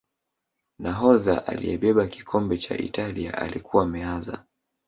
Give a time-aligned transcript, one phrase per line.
[0.79, 4.43] nahodha aliyebeba kikombe cha italia alikuwa Meazza